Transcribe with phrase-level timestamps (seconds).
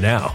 [0.00, 0.34] now.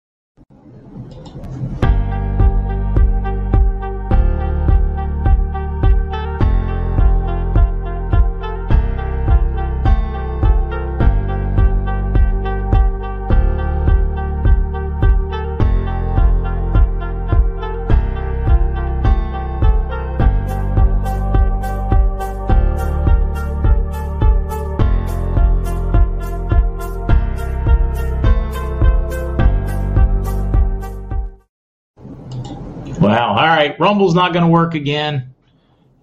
[33.61, 33.79] Right.
[33.79, 35.33] Rumble's not going to work again.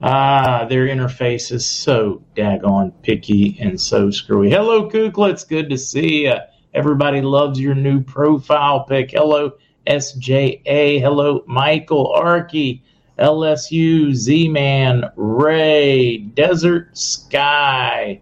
[0.00, 4.48] Ah, their interface is so daggone picky and so screwy.
[4.48, 5.48] Hello, Kooklets.
[5.48, 6.34] Good to see you.
[6.72, 9.10] Everybody loves your new profile pic.
[9.10, 9.52] Hello,
[9.88, 11.00] SJA.
[11.00, 12.82] Hello, Michael Arkey.
[13.18, 18.20] LSU, Z Man, Ray, Desert Sky.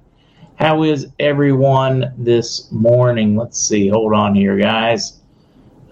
[0.55, 3.37] How is everyone this morning?
[3.37, 3.89] Let's see.
[3.89, 5.16] Hold on here, guys.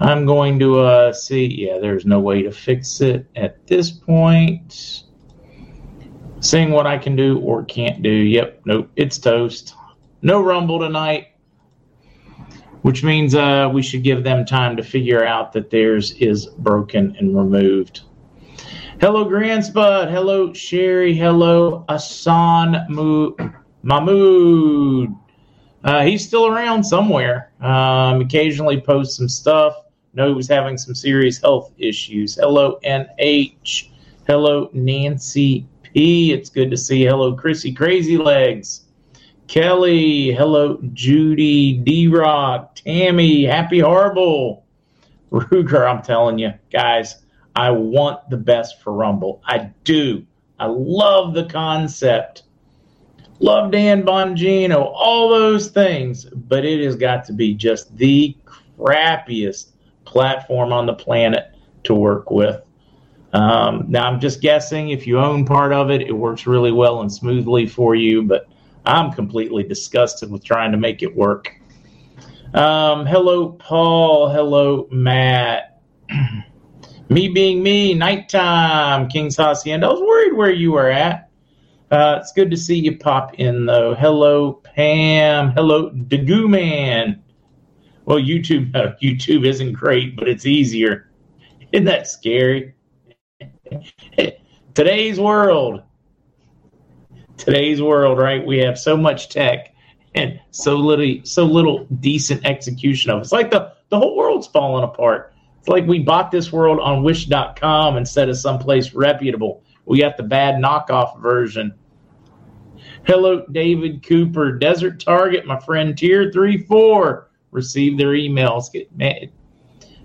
[0.00, 1.46] I'm going to uh, see.
[1.46, 5.04] Yeah, there's no way to fix it at this point.
[6.40, 8.10] Seeing what I can do or can't do.
[8.10, 9.74] Yep, nope, it's toast.
[10.20, 11.28] No Rumble tonight,
[12.82, 17.16] which means uh, we should give them time to figure out that theirs is broken
[17.18, 18.02] and removed.
[19.00, 20.10] Hello, Grandspud.
[20.10, 21.14] Hello, Sherry.
[21.14, 22.86] Hello, Asan
[23.82, 25.14] Mahmood.
[25.82, 27.52] Uh, he's still around somewhere.
[27.60, 29.74] Um, occasionally posts some stuff.
[30.14, 32.36] Know he was having some serious health issues.
[32.36, 33.90] Hello, NH.
[34.28, 36.32] Hello, Nancy P.
[36.32, 37.04] It's good to see.
[37.04, 38.82] Hello, Chrissy Crazy Legs.
[39.48, 40.30] Kelly.
[40.32, 42.76] Hello, Judy D Rock.
[42.76, 43.44] Tammy.
[43.44, 44.64] Happy Horrible.
[45.32, 47.24] Ruger, I'm telling you, guys,
[47.56, 49.42] I want the best for Rumble.
[49.44, 50.24] I do.
[50.60, 52.44] I love the concept.
[53.40, 58.36] Love Dan Bongino, all those things, but it has got to be just the
[58.78, 59.72] crappiest
[60.14, 61.52] platform on the planet
[61.82, 62.62] to work with.
[63.32, 67.00] Um, now, I'm just guessing if you own part of it, it works really well
[67.00, 68.46] and smoothly for you, but
[68.86, 71.52] I'm completely disgusted with trying to make it work.
[72.54, 74.28] Um, hello, Paul.
[74.28, 75.80] Hello, Matt.
[77.08, 79.88] me being me, nighttime, King's Hacienda.
[79.88, 81.28] I was worried where you were at.
[81.90, 83.96] Uh, it's good to see you pop in, though.
[83.96, 85.50] Hello, Pam.
[85.50, 87.23] Hello, Dagoo Man.
[88.04, 91.10] Well, YouTube, uh, YouTube isn't great, but it's easier.
[91.72, 92.74] Isn't that scary?
[94.74, 95.82] Today's world.
[97.36, 98.44] Today's world, right?
[98.44, 99.74] We have so much tech
[100.14, 103.20] and so little, so little decent execution of it.
[103.22, 105.32] It's like the the whole world's falling apart.
[105.58, 109.64] It's like we bought this world on Wish.com instead of someplace reputable.
[109.86, 111.74] We got the bad knockoff version.
[113.06, 118.66] Hello, David Cooper, Desert Target, my friend, tier three four receive their emails.
[118.94, 119.30] Man,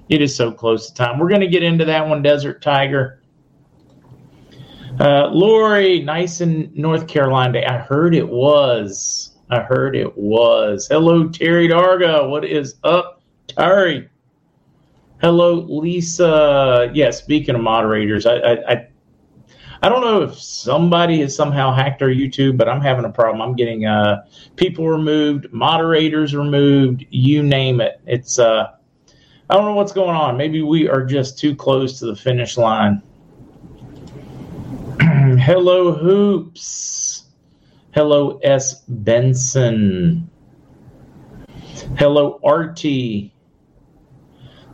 [0.08, 1.20] it is so close to time.
[1.20, 3.22] We're going to get into that one, Desert Tiger.
[5.00, 7.62] Uh, Lori, nice in North Carolina.
[7.68, 9.36] I heard it was.
[9.50, 10.88] I heard it was.
[10.90, 12.30] Hello, Terry Darga.
[12.30, 14.10] What is up, Terry?
[15.22, 16.92] Hello, Lisa.
[16.94, 18.88] Yeah, speaking of moderators, I, I, I
[19.82, 23.42] I don't know if somebody has somehow hacked our YouTube, but I'm having a problem.
[23.42, 24.26] I'm getting uh,
[24.58, 28.02] people removed, moderators removed, you name it.
[28.06, 28.74] It's uh,
[29.50, 30.36] I don't know what's going on.
[30.36, 33.02] Maybe we are just too close to the finish line.
[35.00, 37.24] Hello, Hoops.
[37.92, 38.82] Hello, S.
[38.88, 40.30] Benson.
[41.98, 43.34] Hello, Artie.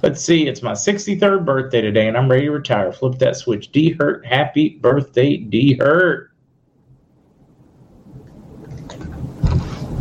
[0.05, 2.91] Let's see, it's my 63rd birthday today, and I'm ready to retire.
[2.91, 3.71] Flip that switch.
[3.71, 6.29] D Hurt, happy birthday, D Hurt.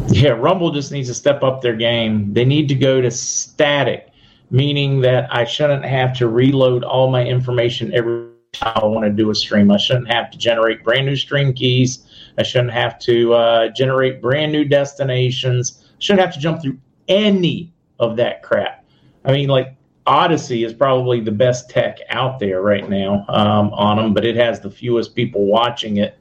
[0.09, 2.35] Yeah, Rumble just needs to step up their game.
[2.35, 4.11] They need to go to static,
[4.51, 9.11] meaning that I shouldn't have to reload all my information every time I want to
[9.11, 9.71] do a stream.
[9.71, 12.07] I shouldn't have to generate brand new stream keys.
[12.37, 15.83] I shouldn't have to uh, generate brand new destinations.
[15.83, 16.77] I shouldn't have to jump through
[17.09, 18.85] any of that crap.
[19.25, 19.75] I mean, like
[20.07, 24.37] Odysee is probably the best tech out there right now um, on them, but it
[24.37, 26.19] has the fewest people watching it.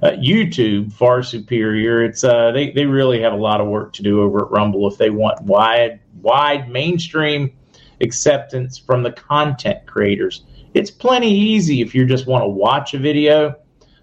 [0.00, 2.04] Uh, YouTube far superior.
[2.04, 4.86] It's uh, they they really have a lot of work to do over at Rumble
[4.86, 7.52] if they want wide wide mainstream
[8.00, 10.44] acceptance from the content creators.
[10.74, 13.56] It's plenty easy if you just want to watch a video,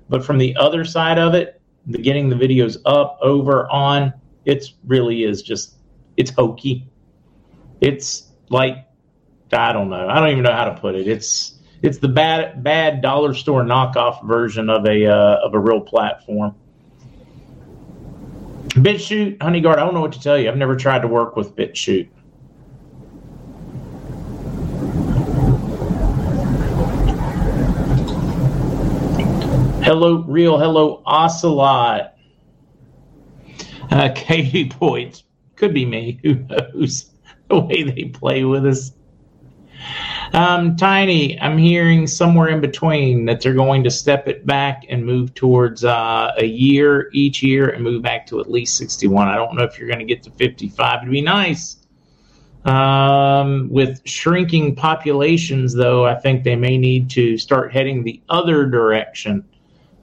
[0.09, 4.65] but from the other side of it, the getting the videos up, over, on, it
[4.85, 5.75] really is just
[6.17, 6.87] it's hokey.
[7.79, 8.85] It's like
[9.53, 10.07] I don't know.
[10.07, 11.07] I don't even know how to put it.
[11.07, 15.81] It's it's the bad bad dollar store knockoff version of a uh, of a real
[15.81, 16.55] platform.
[18.69, 20.49] BitChute, HoneyGuard, I don't know what to tell you.
[20.49, 22.09] I've never tried to work with BitChute.
[29.85, 30.57] Hello, real.
[30.57, 32.15] Hello, Ocelot.
[33.91, 35.23] Uh, Katie points.
[35.55, 36.19] Could be me.
[36.23, 37.11] Who knows?
[37.47, 38.91] The way they play with us.
[40.33, 45.05] Um, Tiny, I'm hearing somewhere in between that they're going to step it back and
[45.05, 49.27] move towards uh, a year each year and move back to at least 61.
[49.27, 51.01] I don't know if you're going to get to 55.
[51.01, 51.77] It'd be nice.
[52.65, 58.65] Um, with shrinking populations, though, I think they may need to start heading the other
[58.65, 59.45] direction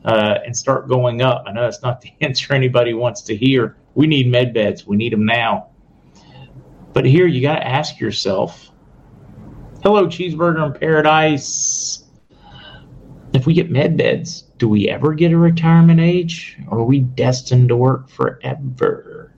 [0.05, 1.45] uh, and start going up.
[1.47, 3.77] I know that's not the answer anybody wants to hear.
[3.95, 4.87] We need med beds.
[4.87, 5.69] We need them now.
[6.93, 8.72] But here you got to ask yourself
[9.83, 12.05] Hello, Cheeseburger in Paradise.
[13.33, 16.57] If we get med beds, do we ever get a retirement age?
[16.69, 19.35] Or are we destined to work forever?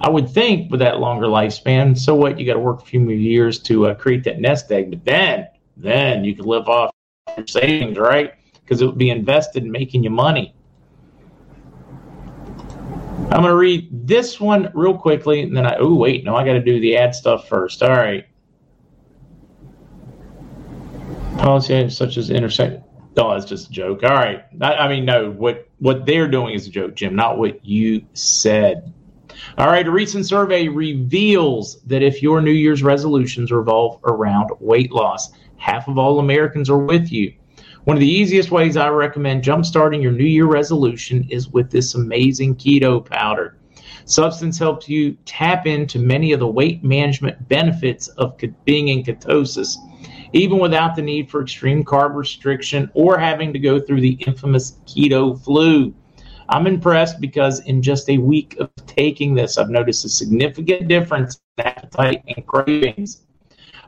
[0.00, 2.38] I would think with that longer lifespan, so what?
[2.38, 5.04] You got to work a few more years to uh, create that nest egg, but
[5.04, 6.94] then, then you could live off
[7.36, 8.34] your savings, right?
[8.60, 10.54] Because it would be invested in making you money.
[13.32, 16.44] I'm going to read this one real quickly, and then I, oh, wait, no, I
[16.44, 17.82] got to do the ad stuff first.
[17.82, 18.24] All right.
[21.38, 22.82] Policy such as intersect.
[23.16, 24.02] Oh, it's just a joke.
[24.02, 24.44] All right.
[24.60, 25.30] I, I mean, no.
[25.30, 27.16] What what they're doing is a joke, Jim.
[27.16, 28.92] Not what you said.
[29.56, 29.86] All right.
[29.86, 35.88] A recent survey reveals that if your New Year's resolutions revolve around weight loss, half
[35.88, 37.32] of all Americans are with you.
[37.84, 41.94] One of the easiest ways I recommend jumpstarting your New Year resolution is with this
[41.94, 43.58] amazing keto powder.
[44.04, 49.76] Substance helps you tap into many of the weight management benefits of being in ketosis
[50.32, 54.80] even without the need for extreme carb restriction or having to go through the infamous
[54.86, 55.94] keto flu.
[56.50, 61.38] I'm impressed because in just a week of taking this, I've noticed a significant difference
[61.58, 63.22] in appetite and cravings.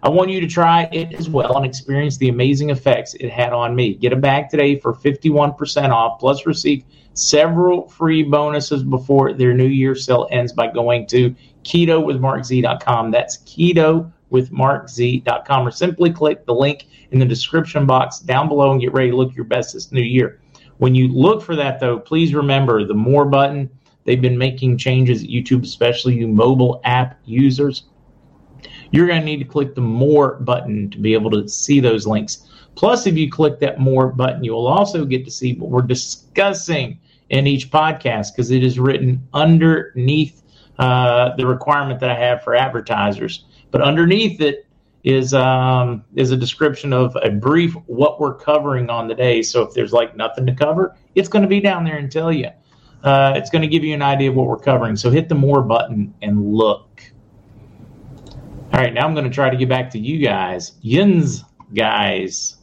[0.03, 3.53] I want you to try it as well and experience the amazing effects it had
[3.53, 3.95] on me.
[3.95, 9.67] Get a bag today for 51% off, plus receive several free bonuses before their New
[9.67, 13.11] Year sale ends by going to ketowithmarkz.com.
[13.11, 18.73] That's keto with markz.com or simply click the link in the description box down below
[18.73, 20.41] and get ready to look your best this new year.
[20.79, 23.69] When you look for that, though, please remember the more button.
[24.05, 27.85] They've been making changes at YouTube, especially you mobile app users.
[28.91, 32.07] You're going to need to click the more button to be able to see those
[32.07, 32.49] links.
[32.75, 35.83] Plus, if you click that more button, you will also get to see what we're
[35.83, 40.43] discussing in each podcast because it is written underneath
[40.79, 43.45] uh, the requirement that I have for advertisers.
[43.71, 44.67] But underneath it
[45.05, 49.43] is um, is a description of a brief what we're covering on the day.
[49.43, 52.33] So if there's like nothing to cover, it's going to be down there and tell
[52.33, 52.49] you.
[53.03, 54.95] Uh, it's going to give you an idea of what we're covering.
[54.95, 57.03] So hit the more button and look.
[58.73, 62.57] All right, now I'm going to try to get back to you guys, Yins guys.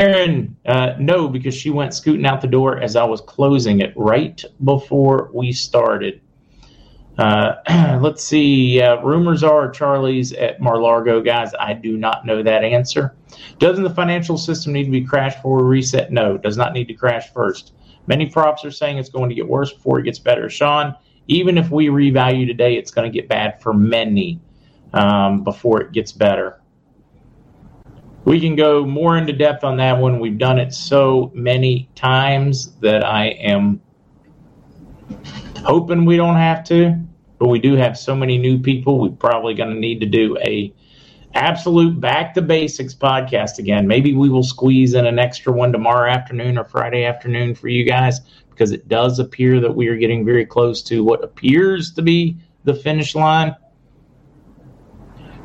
[0.00, 3.92] Aaron, uh, no, because she went scooting out the door as I was closing it
[3.96, 6.20] right before we started.
[7.18, 7.54] Uh,
[8.02, 8.80] let's see.
[8.80, 11.52] Uh, rumors are Charlie's at Mar-Largo, guys.
[11.58, 13.14] I do not know that answer.
[13.58, 16.12] Doesn't the financial system need to be crashed for a reset?
[16.12, 17.72] No, does not need to crash first.
[18.06, 20.50] Many props are saying it's going to get worse before it gets better.
[20.50, 20.94] Sean,
[21.28, 24.40] even if we revalue today, it's going to get bad for many
[24.92, 26.60] um, before it gets better.
[28.24, 30.18] We can go more into depth on that one.
[30.18, 33.80] We've done it so many times that I am
[35.64, 36.98] hoping we don't have to,
[37.38, 39.00] but we do have so many new people.
[39.00, 40.72] We're probably going to need to do a
[41.34, 43.88] absolute back to basics podcast again.
[43.88, 47.84] Maybe we will squeeze in an extra one tomorrow afternoon or Friday afternoon for you
[47.84, 52.02] guys because it does appear that we are getting very close to what appears to
[52.02, 53.56] be the finish line.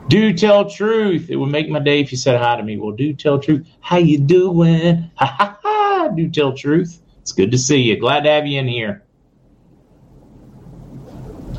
[0.10, 1.30] Do tell truth.
[1.30, 2.78] It would make my day if you said hi to me.
[2.78, 3.68] Well, do tell truth.
[3.80, 5.12] How you doing?
[5.16, 6.08] Ha ha ha.
[6.16, 7.02] Do tell truth.
[7.22, 8.00] It's good to see you.
[8.00, 9.04] Glad to have you in here.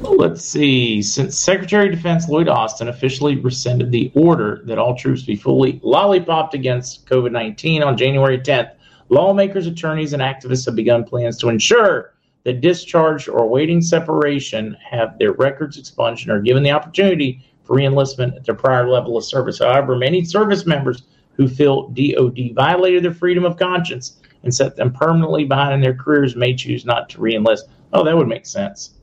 [0.03, 1.03] Let's see.
[1.03, 5.79] Since Secretary of Defense Lloyd Austin officially rescinded the order that all troops be fully
[5.83, 8.73] lollipopped against COVID 19 on January 10th,
[9.11, 12.15] lawmakers, attorneys, and activists have begun plans to ensure
[12.45, 17.77] that discharged or awaiting separation have their records expunged and are given the opportunity for
[17.77, 19.59] reenlistment at their prior level of service.
[19.59, 21.03] However, many service members
[21.35, 25.95] who feel DOD violated their freedom of conscience and set them permanently behind in their
[25.95, 27.63] careers may choose not to reenlist.
[27.93, 28.95] Oh, that would make sense.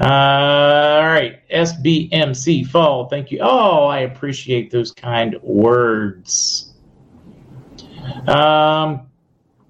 [0.00, 3.08] Uh, all right, SBMC Fall.
[3.08, 3.40] Thank you.
[3.42, 6.72] Oh, I appreciate those kind words.
[8.26, 9.08] Um,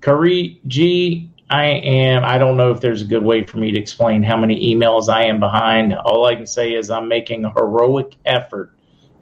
[0.01, 1.33] Kari G.
[1.51, 2.25] I am.
[2.25, 5.09] I don't know if there's a good way for me to explain how many emails
[5.09, 5.95] I am behind.
[5.95, 8.73] All I can say is I'm making a heroic effort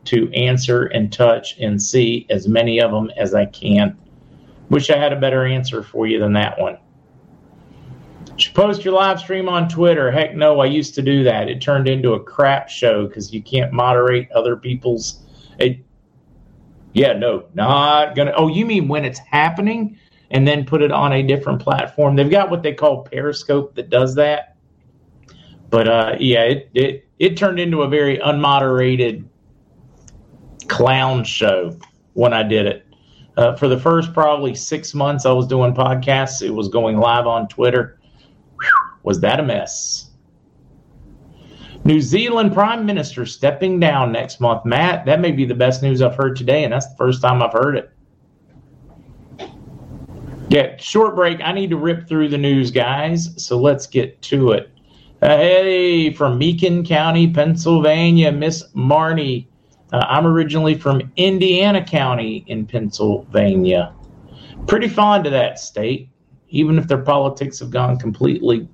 [0.05, 3.97] to answer and touch and see as many of them as I can.
[4.69, 6.77] Wish I had a better answer for you than that one.
[8.39, 10.13] Should post your live stream on Twitter.
[10.13, 11.49] Heck no, I used to do that.
[11.49, 15.25] It turned into a crap show because you can't moderate other people's.
[15.59, 15.81] It,
[16.93, 18.33] yeah, no, not gonna.
[18.37, 19.99] Oh, you mean when it's happening
[20.31, 22.15] and then put it on a different platform?
[22.15, 24.57] They've got what they call Periscope that does that.
[25.69, 29.25] But uh, yeah, it, it it turned into a very unmoderated
[30.69, 31.77] clown show
[32.13, 32.87] when I did it.
[33.37, 37.27] Uh, for the first probably six months I was doing podcasts, it was going live
[37.27, 37.98] on Twitter.
[39.09, 40.11] Was that a mess?
[41.83, 44.67] New Zealand Prime Minister stepping down next month.
[44.67, 47.43] Matt, that may be the best news I've heard today, and that's the first time
[47.43, 47.91] I've heard it.
[50.51, 51.41] Yeah, short break.
[51.41, 53.43] I need to rip through the news, guys.
[53.43, 54.71] So let's get to it.
[55.23, 59.47] Uh, hey, from McKean County, Pennsylvania, Miss Marnie
[59.91, 63.95] uh, I'm originally from Indiana County in Pennsylvania.
[64.67, 66.11] Pretty fond of that state,
[66.51, 68.69] even if their politics have gone completely.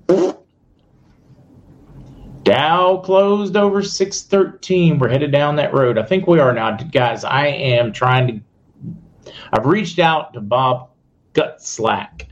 [2.43, 4.99] Dow closed over 613.
[4.99, 5.97] We're headed down that road.
[5.97, 6.77] I think we are now.
[6.77, 9.31] Guys, I am trying to.
[9.51, 10.89] I've reached out to Bob
[11.33, 12.27] Gutslack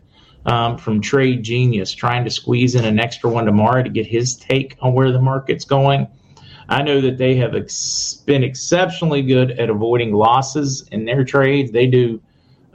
[0.45, 4.35] um, from Trade Genius, trying to squeeze in an extra one tomorrow to get his
[4.35, 6.07] take on where the market's going.
[6.69, 11.71] I know that they have ex- been exceptionally good at avoiding losses in their trades.
[11.71, 12.21] They do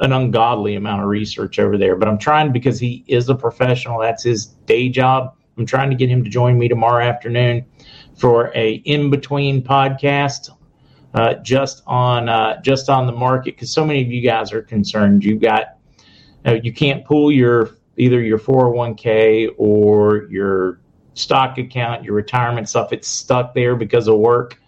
[0.01, 4.01] an ungodly amount of research over there, but I'm trying because he is a professional.
[4.01, 5.35] That's his day job.
[5.57, 7.67] I'm trying to get him to join me tomorrow afternoon
[8.17, 10.51] for a in between podcast,
[11.15, 14.63] uh, just on uh, just on the market because so many of you guys are
[14.63, 15.25] concerned.
[15.25, 15.79] You've got
[16.47, 20.81] uh, you can't pull your either your 401k or your
[21.15, 24.61] stock account, your retirement stuff, it's stuck there because of work.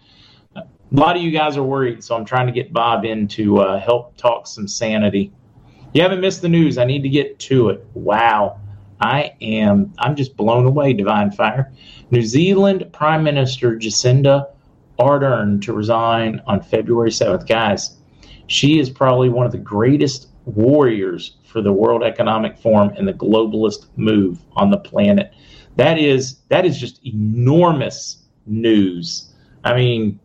[0.93, 3.59] A lot of you guys are worried, so I'm trying to get Bob in to
[3.59, 5.33] uh, help talk some sanity.
[5.93, 6.79] You haven't missed the news.
[6.79, 7.87] I need to get to it.
[7.95, 8.61] Wow.
[9.01, 11.73] I am, I'm just blown away, Divine Fire.
[12.11, 14.49] New Zealand Prime Minister Jacinda
[14.99, 17.49] Ardern to resign on February 7th.
[17.49, 17.97] Guys,
[18.47, 23.13] she is probably one of the greatest warriors for the World Economic Forum and the
[23.13, 25.33] globalist move on the planet
[25.77, 29.33] that is that is just enormous news.
[29.65, 30.21] I mean,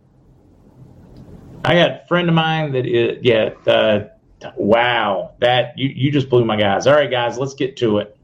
[1.65, 4.10] I got a friend of mine that is, yeah, uh,
[4.56, 6.86] wow, that you, you just blew my guys.
[6.86, 8.15] All right, guys, let's get to it.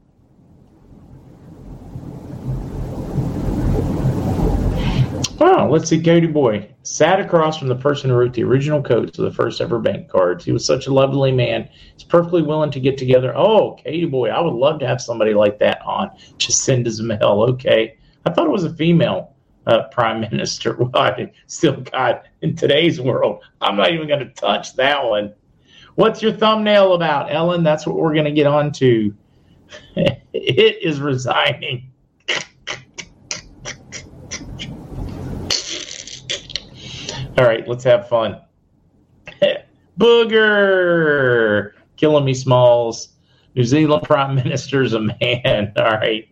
[5.40, 9.18] Oh, let's see, Cody Boy sat across from the person who wrote the original codes
[9.18, 10.44] of the first ever bank cards.
[10.44, 11.68] He was such a lovely man.
[11.94, 13.36] He's perfectly willing to get together.
[13.36, 16.10] Oh, Katie Boy, I would love to have somebody like that on.
[16.38, 17.44] Jacinda mail.
[17.50, 19.31] Okay, I thought it was a female
[19.66, 20.74] uh, prime minister.
[20.78, 23.42] Well, I still got in today's world.
[23.60, 25.32] I'm not even going to touch that one.
[25.94, 27.62] What's your thumbnail about, Ellen?
[27.62, 29.14] That's what we're going to get on to.
[29.96, 31.90] it is resigning.
[37.38, 38.40] All right, let's have fun.
[39.98, 41.72] Booger!
[41.96, 43.08] Killing me, Smalls.
[43.54, 45.72] New Zealand Prime Minister's a man.
[45.76, 46.26] All right.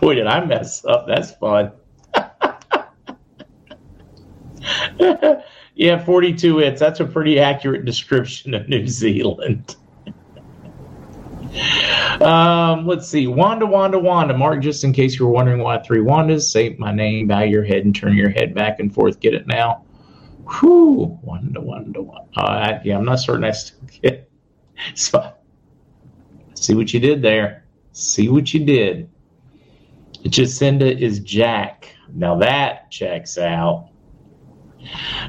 [0.00, 1.06] Boy, did I mess up.
[1.06, 1.72] That's fun.
[5.74, 6.80] yeah, 42 hits.
[6.80, 9.76] That's a pretty accurate description of New Zealand.
[12.20, 13.26] Um, let's see.
[13.26, 14.36] Wanda, Wanda, Wanda.
[14.36, 17.64] Mark, just in case you were wondering why three Wandas, say my name, bow your
[17.64, 19.20] head, and turn your head back and forth.
[19.20, 19.84] Get it now?
[20.60, 21.18] Whew.
[21.22, 22.40] Wanda, Wanda, Wanda.
[22.40, 24.30] Uh, yeah, I'm not certain I still get it.
[24.94, 25.32] So,
[26.54, 27.64] see what you did there.
[27.92, 29.10] See what you did.
[30.24, 31.94] Jacinda is Jack.
[32.14, 33.90] Now that checks out.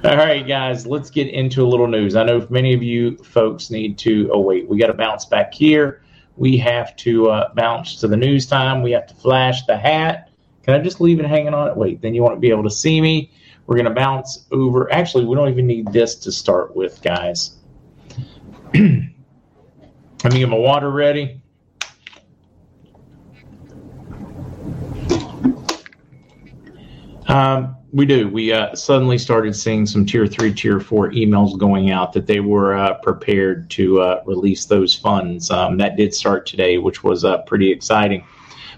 [0.03, 2.15] All right, guys, let's get into a little news.
[2.15, 4.29] I know many of you folks need to.
[4.31, 6.01] Oh, wait, we got to bounce back here
[6.39, 8.81] we have to uh, bounce to the news time.
[8.81, 10.29] We have to flash the hat.
[10.63, 11.75] Can I just leave it hanging on it?
[11.75, 13.31] Wait, then you want to be able to see me.
[13.67, 14.91] We're going to bounce over.
[14.91, 17.57] Actually, we don't even need this to start with, guys.
[18.73, 19.11] Let me
[20.23, 21.38] get my water ready.
[27.29, 28.27] Um, we do.
[28.27, 32.39] We uh, suddenly started seeing some tier three, tier four emails going out that they
[32.39, 35.51] were uh, prepared to uh, release those funds.
[35.51, 38.25] Um, that did start today, which was uh, pretty exciting.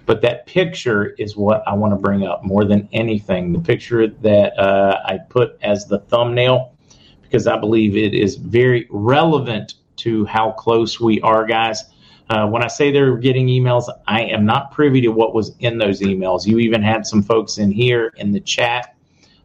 [0.06, 3.54] But that picture is what I want to bring up more than anything.
[3.54, 6.76] The picture that uh, I put as the thumbnail,
[7.22, 11.86] because I believe it is very relevant to how close we are, guys.
[12.32, 15.78] Uh, when I say they're getting emails, I am not privy to what was in
[15.78, 16.48] those emails.
[16.48, 18.96] You even had some folks in here in the chat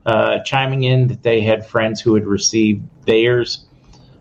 [0.07, 3.67] uh, chiming in that they had friends who had received theirs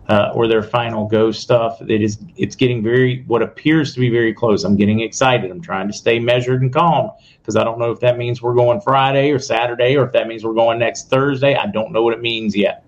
[0.08, 1.80] uh, or their final go stuff.
[1.80, 4.64] It is it's getting very what appears to be very close.
[4.64, 5.48] I'm getting excited.
[5.48, 8.56] I'm trying to stay measured and calm because I don't know if that means we're
[8.56, 11.54] going Friday or Saturday or if that means we're going next Thursday.
[11.54, 12.84] I don't know what it means yet.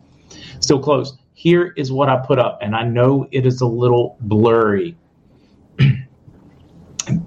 [0.58, 1.16] Still close.
[1.34, 4.96] Here is what I put up, and I know it is a little blurry.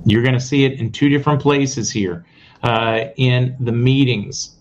[0.06, 2.26] You're going to see it in two different places here
[2.64, 4.58] uh, in the meetings.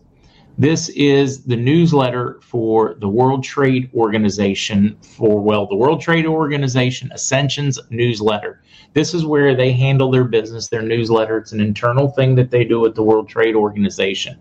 [0.58, 7.10] This is the newsletter for the World Trade Organization for, well, the World Trade Organization
[7.12, 8.62] Ascensions newsletter.
[8.92, 11.38] This is where they handle their business, their newsletter.
[11.38, 14.38] It's an internal thing that they do at the World Trade Organization.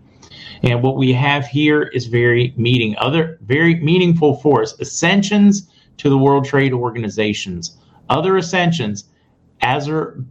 [0.62, 4.78] And what we have here is very meeting other very meaningful for us.
[4.78, 7.78] Ascensions to the World Trade Organizations.
[8.10, 9.04] Other ascensions,
[9.62, 10.24] Azer,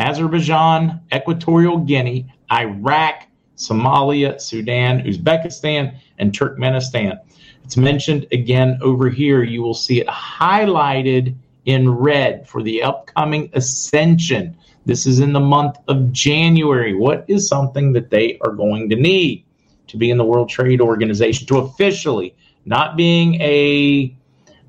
[0.00, 7.18] Azerbaijan, Equatorial Guinea, Iraq, Somalia, Sudan, Uzbekistan, and Turkmenistan.
[7.64, 9.42] It's mentioned again over here.
[9.42, 11.36] You will see it highlighted
[11.66, 14.56] in red for the upcoming ascension.
[14.86, 16.94] This is in the month of January.
[16.94, 19.44] What is something that they are going to need
[19.88, 22.34] to be in the World Trade Organization to officially
[22.64, 24.16] not being a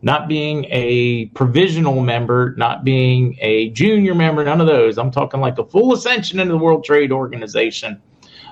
[0.01, 4.97] not being a provisional member, not being a junior member, none of those.
[4.97, 8.01] I'm talking like a full ascension into the World Trade Organization.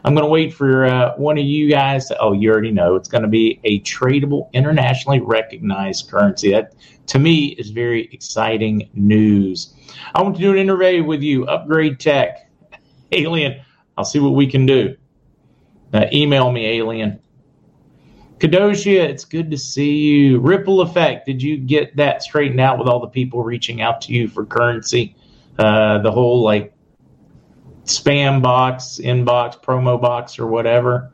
[0.04, 2.96] I'm going to wait for uh, one of you guys to, oh, you already know,
[2.96, 6.52] it's going to be a tradable, internationally recognized currency.
[6.52, 6.76] That,
[7.08, 9.74] to me, is very exciting news.
[10.16, 12.50] I want to do an interview with you, Upgrade Tech.
[13.12, 13.62] Alien,
[13.98, 14.96] I'll see what we can do.
[15.94, 17.20] Uh, email me, Alien.
[18.40, 20.40] Kadoshia, it's good to see you.
[20.40, 24.14] Ripple Effect, did you get that straightened out with all the people reaching out to
[24.14, 25.14] you for currency?
[25.58, 26.74] Uh, the whole like
[27.84, 31.12] spam box, inbox, promo box, or whatever?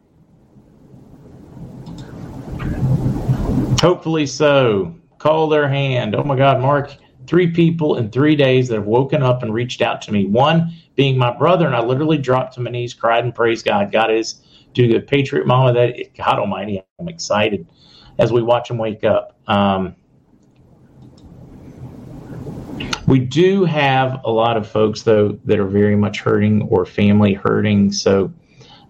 [3.82, 4.96] Hopefully so.
[5.18, 6.16] Call their hand.
[6.16, 9.82] Oh my God, Mark, three people in three days that have woken up and reached
[9.82, 10.26] out to me.
[10.26, 13.92] One being my brother, and I literally dropped to my knees, cried, and praised God.
[13.92, 14.45] God is
[14.76, 15.74] do the Patriot Mama.
[15.74, 17.68] That God Almighty, I'm excited
[18.20, 19.40] as we watch them wake up.
[19.48, 19.96] Um,
[23.08, 27.34] we do have a lot of folks, though, that are very much hurting or family
[27.34, 27.92] hurting.
[27.92, 28.34] So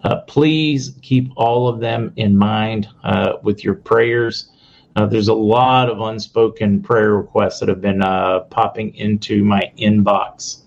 [0.04, 4.50] uh, please keep all of them in mind uh, with your prayers.
[4.96, 9.70] Uh, there's a lot of unspoken prayer requests that have been uh, popping into my
[9.78, 10.62] inbox.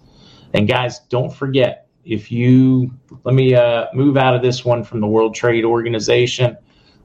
[0.53, 2.91] And guys, don't forget if you
[3.23, 6.57] let me uh, move out of this one from the World Trade Organization.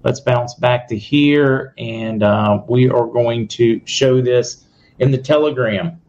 [0.02, 4.64] Let's bounce back to here, and uh, we are going to show this
[4.98, 6.00] in the Telegram.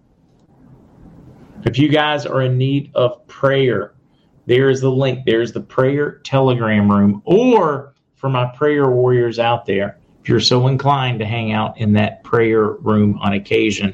[1.66, 3.94] If you guys are in need of prayer,
[4.46, 5.26] there is the link.
[5.26, 7.22] There's the prayer telegram room.
[7.26, 11.94] Or for my prayer warriors out there, if you're so inclined to hang out in
[11.94, 13.94] that prayer room on occasion,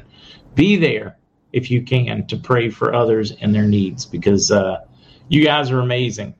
[0.54, 1.16] be there
[1.52, 4.78] if you can to pray for others and their needs because uh,
[5.28, 6.34] you guys are amazing.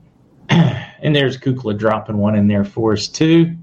[0.48, 3.56] and there's Kukla dropping one in there for us too.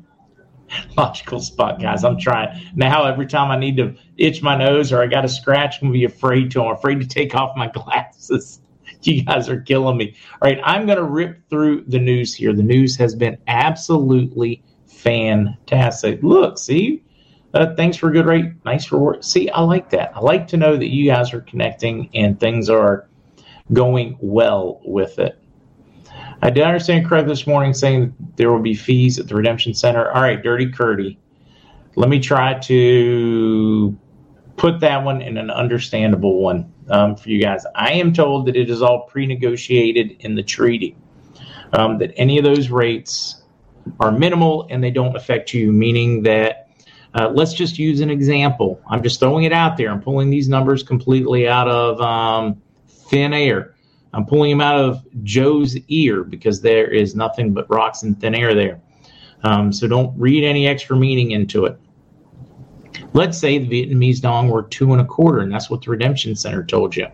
[0.98, 2.04] logical spot, guys.
[2.04, 3.06] I'm trying now.
[3.06, 5.94] Every time I need to itch my nose or I got a scratch, I'm gonna
[5.94, 6.64] be afraid to.
[6.64, 8.62] I'm afraid to take off my glasses.
[9.04, 10.16] You guys are killing me.
[10.42, 12.54] All right, I'm gonna rip through the news here.
[12.54, 16.24] The news has been absolutely fantastic.
[16.24, 17.04] Look, see,
[17.54, 18.46] uh, thanks for a good rate.
[18.66, 19.24] Nice reward.
[19.24, 20.12] See, I like that.
[20.16, 23.08] I like to know that you guys are connecting and things are
[23.74, 25.40] going well with it.
[26.42, 30.12] I did understand correctly this morning saying there will be fees at the Redemption Center.
[30.12, 31.18] All right, Dirty Curdy.
[31.96, 33.98] Let me try to
[34.58, 37.66] put that one in an understandable one um, for you guys.
[37.76, 40.96] I am told that it is all pre negotiated in the treaty,
[41.74, 43.42] um, that any of those rates
[44.00, 46.62] are minimal and they don't affect you, meaning that.
[47.18, 48.78] Uh, let's just use an example.
[48.90, 49.90] I'm just throwing it out there.
[49.90, 52.62] I'm pulling these numbers completely out of um,
[53.10, 53.76] thin air.
[54.14, 58.34] I'm pulling him out of Joe's ear because there is nothing but rocks and thin
[58.34, 58.82] air there.
[59.44, 61.78] Um, so don't read any extra meaning into it.
[63.14, 66.36] Let's say the Vietnamese dong were two and a quarter, and that's what the Redemption
[66.36, 67.08] Center told you.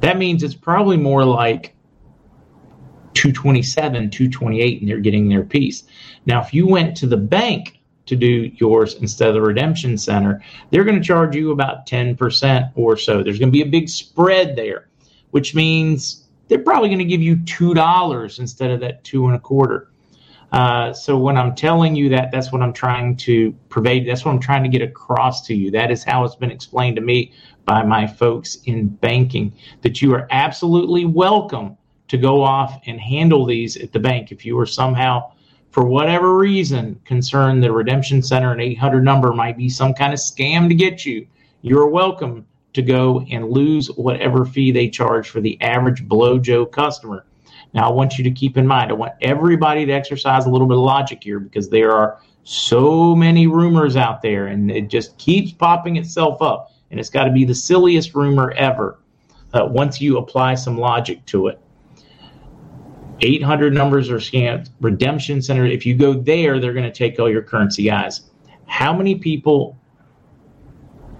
[0.00, 1.74] That means it's probably more like
[3.14, 5.84] 227, 228, and they're getting their piece.
[6.26, 10.42] Now, if you went to the bank to do yours instead of the redemption center,
[10.70, 13.22] they're going to charge you about 10% or so.
[13.22, 14.88] There's going to be a big spread there,
[15.30, 19.38] which means they're probably going to give you $2 instead of that two and a
[19.38, 19.90] quarter.
[20.52, 24.08] Uh, so when I'm telling you that, that's what I'm trying to pervade.
[24.08, 25.70] That's what I'm trying to get across to you.
[25.70, 27.32] That is how it's been explained to me
[27.64, 31.76] by my folks in banking that you are absolutely welcome
[32.08, 35.30] to go off and handle these at the bank if you are somehow
[35.70, 40.18] for whatever reason concerned the redemption center and 800 number might be some kind of
[40.18, 41.24] scam to get you
[41.62, 46.64] you're welcome to go and lose whatever fee they charge for the average blow joe
[46.64, 47.24] customer
[47.74, 50.66] now i want you to keep in mind i want everybody to exercise a little
[50.66, 55.16] bit of logic here because there are so many rumors out there and it just
[55.18, 58.98] keeps popping itself up and it's got to be the silliest rumor ever
[59.52, 61.60] uh, once you apply some logic to it
[63.22, 64.70] 800 numbers are scanned.
[64.80, 68.22] Redemption Center, if you go there, they're going to take all your currency guys.
[68.66, 69.78] How many people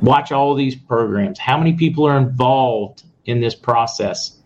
[0.02, 1.38] watch all these programs?
[1.38, 4.38] How many people are involved in this process?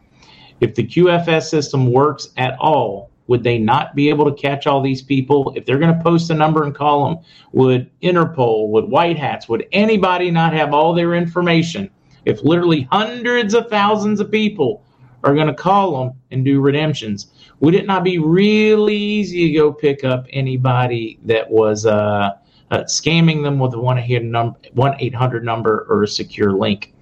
[0.61, 4.83] If the QFS system works at all, would they not be able to catch all
[4.83, 5.53] these people?
[5.57, 9.49] If they're going to post a number and call them, would Interpol, would White Hats,
[9.49, 11.91] would anybody not have all their information?
[12.25, 14.85] If literally hundreds of thousands of people
[15.23, 19.55] are going to call them and do redemptions, would it not be really easy to
[19.55, 22.33] go pick up anybody that was uh,
[22.75, 26.95] uh, scamming them with a 1 800 number or a secure link?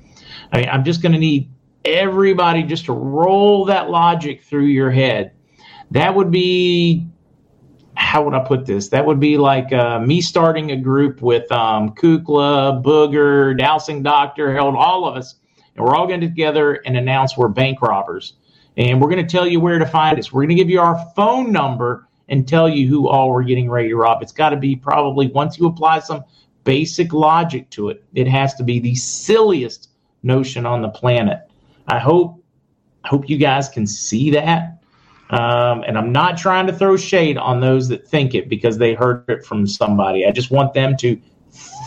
[0.53, 1.51] I mean, I'm just going to need
[1.85, 5.33] everybody just to roll that logic through your head.
[5.91, 7.07] That would be,
[7.95, 8.89] how would I put this?
[8.89, 14.53] That would be like uh, me starting a group with um, Kukla, Booger, Dowsing Doctor,
[14.53, 15.37] Harold, all of us,
[15.77, 18.35] and we're all going to together and announce we're bank robbers
[18.77, 20.33] and we're going to tell you where to find us.
[20.33, 23.71] We're going to give you our phone number and tell you who all we're getting
[23.71, 24.23] ready to rob.
[24.23, 26.25] It's got to be probably once you apply some
[26.65, 29.91] basic logic to it, it has to be the silliest
[30.23, 31.41] notion on the planet.
[31.89, 32.43] I hope
[33.05, 34.79] I hope you guys can see that.
[35.31, 38.93] Um, and I'm not trying to throw shade on those that think it because they
[38.93, 40.27] heard it from somebody.
[40.27, 41.19] I just want them to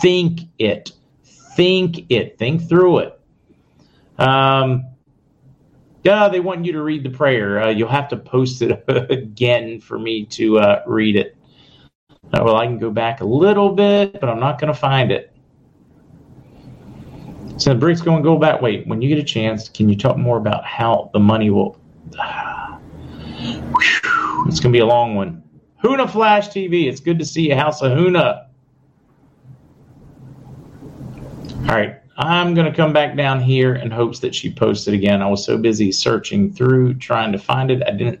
[0.02, 0.92] think it,
[1.54, 3.20] think it, think through it.
[4.18, 4.84] Um,
[6.06, 7.60] yeah, they want you to read the prayer.
[7.60, 11.36] Uh, you'll have to post it again for me to uh, read it.
[12.32, 15.10] Uh, well, I can go back a little bit, but I'm not going to find
[15.10, 15.32] it.
[17.56, 18.62] So break's going to go back.
[18.62, 21.76] Wait, when you get a chance, can you talk more about how the money will?
[22.12, 22.20] it's
[24.60, 25.42] going to be a long one.
[25.82, 26.86] Huna Flash TV.
[26.86, 28.46] It's good to see you, House of Huna.
[31.62, 31.96] All right.
[32.18, 35.22] I'm going to come back down here in hopes that she posts it again.
[35.22, 38.20] I was so busy searching through trying to find it, I didn't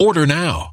[0.00, 0.72] Order now.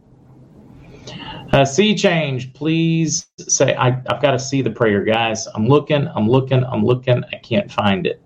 [1.53, 5.47] Uh, see change, please say, I, I've got to see the prayer, guys.
[5.47, 7.25] I'm looking, I'm looking, I'm looking.
[7.25, 8.21] I can't find it.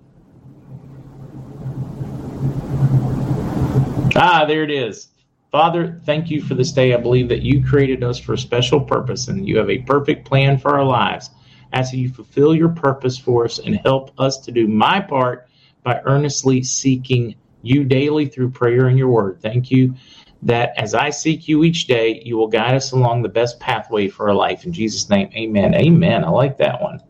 [4.15, 5.07] Ah, there it is.
[5.51, 6.93] Father, thank you for this day.
[6.93, 10.27] I believe that you created us for a special purpose and you have a perfect
[10.27, 11.31] plan for our lives.
[11.73, 15.47] As you fulfill your purpose for us and help us to do my part
[15.81, 19.41] by earnestly seeking you daily through prayer and your word.
[19.41, 19.95] Thank you
[20.43, 24.07] that as I seek you each day, you will guide us along the best pathway
[24.07, 24.65] for our life.
[24.65, 25.73] In Jesus' name, amen.
[25.75, 26.23] Amen.
[26.23, 27.01] I like that one.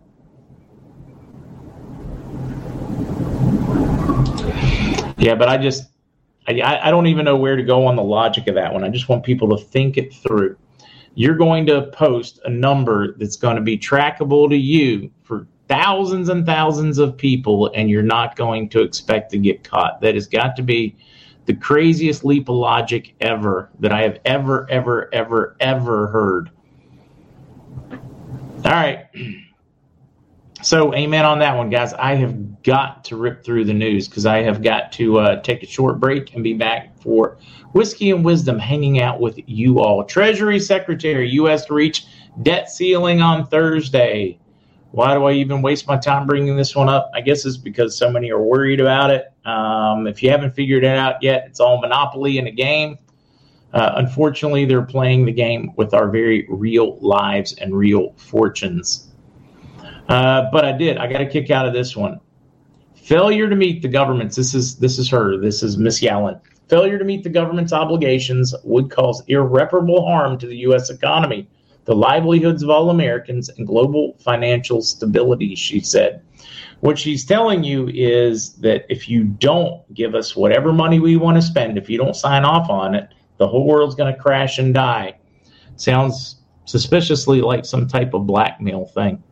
[5.18, 5.86] Yeah, but I just,
[6.48, 8.84] I, I don't even know where to go on the logic of that one.
[8.84, 10.58] I just want people to think it through.
[11.16, 16.30] You're going to post a number that's going to be trackable to you for thousands
[16.30, 20.02] and thousands of people, and you're not going to expect to get caught.
[20.02, 20.96] That has got to be
[21.46, 26.52] the craziest leap of logic ever that I have ever, ever, ever, ever heard.
[28.64, 29.08] All right.
[30.62, 31.94] So, amen on that one, guys.
[31.94, 35.62] I have got to rip through the news because I have got to uh, take
[35.62, 37.38] a short break and be back for
[37.74, 40.04] Whiskey and Wisdom hanging out with you all.
[40.04, 41.66] Treasury Secretary, U.S.
[41.66, 42.08] to reach
[42.42, 44.40] debt ceiling on Thursday.
[44.96, 47.12] Why do I even waste my time bringing this one up?
[47.14, 49.26] I guess it's because so many are worried about it.
[49.44, 52.98] Um, if you haven't figured it out yet, it's all Monopoly in a game.
[53.74, 59.10] Uh, unfortunately, they're playing the game with our very real lives and real fortunes.
[60.08, 60.98] Uh, but I did.
[60.98, 62.22] I got a kick out of this one.
[62.96, 64.38] Failure to meet the government's.
[64.38, 65.36] This is this is her.
[65.36, 66.40] This is Miss Yellen.
[66.70, 70.90] Failure to meet the government's obligations would cause irreparable harm to the U.S.
[70.90, 71.50] economy,
[71.86, 75.56] the livelihoods of all Americans, and global financial stability.
[75.56, 76.22] She said.
[76.82, 81.38] What she's telling you is that if you don't give us whatever money we want
[81.38, 84.60] to spend, if you don't sign off on it, the whole world's going to crash
[84.60, 85.16] and die.
[85.78, 89.24] Sounds suspiciously like some type of blackmail thing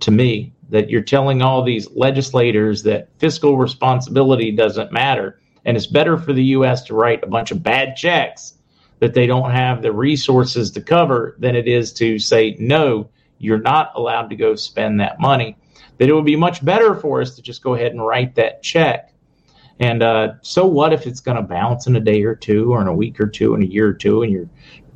[0.00, 5.86] to me that you're telling all these legislators that fiscal responsibility doesn't matter and it's
[5.86, 8.54] better for the US to write a bunch of bad checks
[9.02, 13.10] that they don't have the resources to cover than it is to say no
[13.42, 15.56] you're not allowed to go spend that money.
[15.98, 18.62] That it would be much better for us to just go ahead and write that
[18.62, 19.12] check.
[19.80, 22.80] And uh, so what if it's going to bounce in a day or two or
[22.80, 24.48] in a week or two in a year or two and your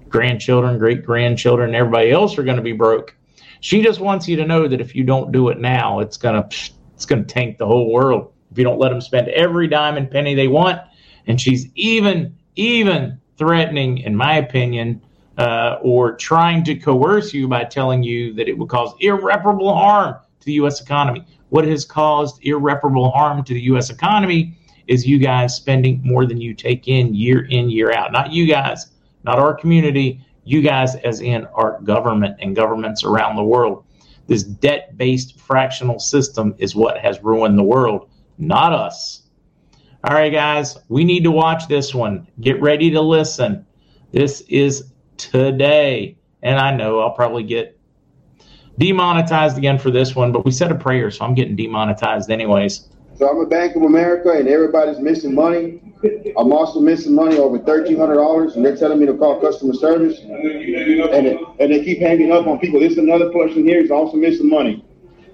[0.08, 3.16] grandchildren great grandchildren and everybody else are going to be broke?
[3.58, 6.48] She just wants you to know that if you don't do it now, it's gonna
[6.94, 8.32] it's gonna tank the whole world.
[8.52, 10.80] If you don't let them spend every dime and penny they want,
[11.26, 15.02] and she's even even threatening, in my opinion,
[15.38, 20.16] uh, or trying to coerce you by telling you that it will cause irreparable harm
[20.40, 20.80] to the U.S.
[20.80, 21.24] economy.
[21.50, 23.90] What has caused irreparable harm to the U.S.
[23.90, 28.12] economy is you guys spending more than you take in year in year out.
[28.12, 28.86] Not you guys,
[29.24, 33.84] not our community, you guys, as in our government and governments around the world.
[34.26, 39.22] This debt based fractional system is what has ruined the world, not us.
[40.06, 42.28] All right, guys, we need to watch this one.
[42.40, 43.66] Get ready to listen.
[44.12, 46.16] This is today.
[46.44, 47.76] And I know I'll probably get
[48.78, 52.88] demonetized again for this one, but we said a prayer, so I'm getting demonetized anyways.
[53.16, 55.82] So I'm a Bank of America, and everybody's missing money.
[56.38, 59.74] I'm also missing money over thirteen hundred dollars, and they're telling me to call customer
[59.74, 62.78] service, and it, and they keep hanging up on people.
[62.78, 64.84] This is another person here is also missing money.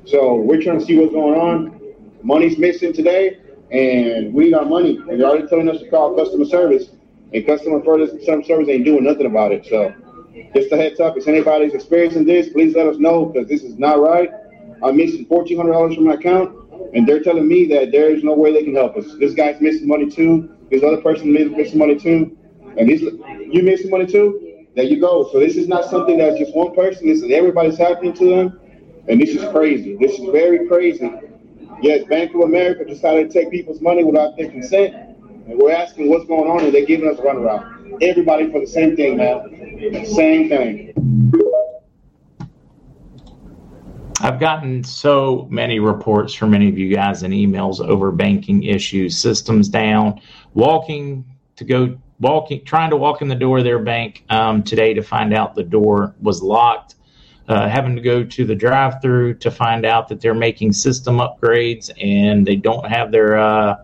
[0.06, 1.78] So we're trying to see what's going on.
[2.22, 3.41] Money's missing today,
[3.72, 4.96] and we need our money.
[4.96, 6.90] And they're already telling us to call customer service,
[7.32, 8.10] and customer service
[8.68, 9.66] ain't doing nothing about it.
[9.66, 9.94] So
[10.54, 13.78] just a heads up, if anybody's experiencing this, please let us know because this is
[13.78, 14.30] not right.
[14.82, 16.56] I'm missing fourteen hundred dollars from my account
[16.94, 19.14] and they're telling me that there is no way they can help us.
[19.18, 20.54] This guy's missing money too.
[20.70, 22.36] This other person is missing money too,
[22.78, 24.66] and he's you missing money too.
[24.74, 25.30] There you go.
[25.32, 27.06] So this is not something that's just one person.
[27.08, 28.60] This is everybody's happening to them,
[29.08, 29.96] and this is crazy.
[29.96, 31.10] This is very crazy.
[31.82, 36.08] Yes, Bank of America decided to take people's money without their consent, and we're asking
[36.08, 37.98] what's going on, and they're giving us a runaround.
[38.00, 40.06] Everybody for the same thing, man.
[40.06, 40.94] Same thing.
[44.20, 49.18] I've gotten so many reports from many of you guys and emails over banking issues,
[49.18, 50.20] systems down,
[50.54, 51.24] walking
[51.56, 55.02] to go, walking, trying to walk in the door of their bank um, today to
[55.02, 56.94] find out the door was locked,
[57.48, 61.18] uh, having to go to the drive through to find out that they're making system
[61.18, 63.76] upgrades and they don't have their uh,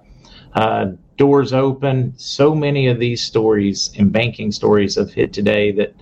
[0.55, 0.87] uh,
[1.17, 2.15] doors open.
[2.17, 5.95] So many of these stories and banking stories have hit today that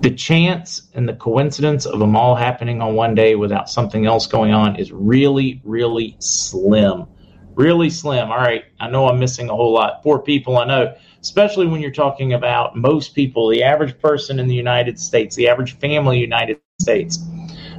[0.00, 4.26] the chance and the coincidence of them all happening on one day without something else
[4.26, 7.06] going on is really, really slim.
[7.54, 8.30] Really slim.
[8.30, 10.02] All right, I know I'm missing a whole lot.
[10.02, 14.48] Poor people, I know, especially when you're talking about most people, the average person in
[14.48, 17.18] the United States, the average family United States.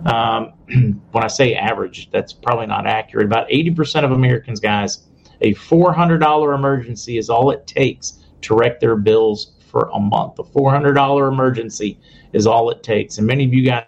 [0.05, 0.53] Um,
[1.11, 3.25] when I say average, that's probably not accurate.
[3.25, 5.07] About 80% of Americans, guys,
[5.41, 10.39] a $400 emergency is all it takes to wreck their bills for a month.
[10.39, 11.99] A $400 emergency
[12.33, 13.17] is all it takes.
[13.17, 13.85] And many of you guys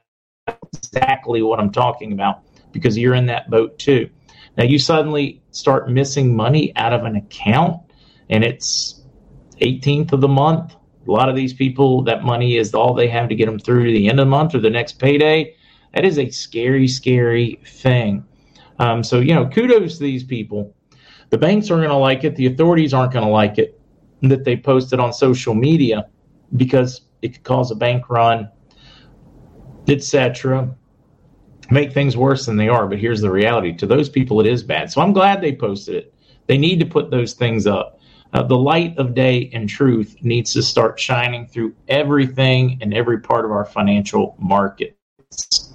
[0.73, 4.09] exactly what I'm talking about because you're in that boat too.
[4.57, 7.81] Now you suddenly start missing money out of an account
[8.29, 9.01] and it's
[9.61, 10.75] 18th of the month.
[11.07, 13.85] A lot of these people, that money is all they have to get them through
[13.85, 15.55] to the end of the month or the next payday.
[15.93, 18.25] That is a scary, scary thing.
[18.79, 20.75] Um, so, you know, kudos to these people.
[21.29, 22.35] The banks aren't going to like it.
[22.35, 23.79] The authorities aren't going to like it
[24.21, 26.07] that they posted on social media
[26.55, 28.49] because it could cause a bank run,
[29.87, 30.75] etc.
[31.71, 32.87] Make things worse than they are.
[32.87, 34.91] But here's the reality: to those people, it is bad.
[34.91, 36.13] So I'm glad they posted it.
[36.47, 37.99] They need to put those things up.
[38.33, 43.19] Uh, the light of day and truth needs to start shining through everything and every
[43.19, 45.73] part of our financial markets.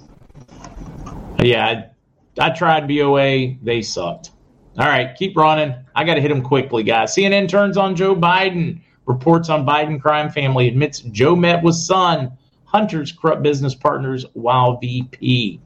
[1.41, 1.89] Yeah,
[2.37, 3.55] I, I tried BOA.
[3.63, 4.31] They sucked.
[4.77, 5.75] All right, keep running.
[5.95, 7.15] I got to hit them quickly, guys.
[7.15, 8.81] CNN turns on Joe Biden.
[9.05, 14.77] Reports on Biden crime family admits Joe met with son, Hunter's corrupt business partners while
[14.77, 15.59] VP.